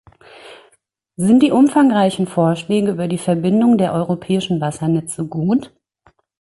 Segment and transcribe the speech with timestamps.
[1.15, 5.75] Sind die umfangreichen Vorschläge über die Verbindung der europäischen Wassernetze gut?